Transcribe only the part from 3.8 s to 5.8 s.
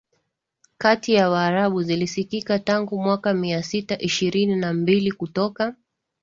ishirini na mbili kutoka